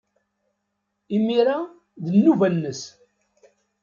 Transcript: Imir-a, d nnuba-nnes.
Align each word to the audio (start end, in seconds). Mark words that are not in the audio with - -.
Imir-a, 1.15 1.57
d 2.03 2.05
nnuba-nnes. 2.13 2.81